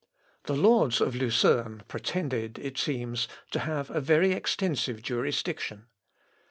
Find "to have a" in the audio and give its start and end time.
3.51-4.01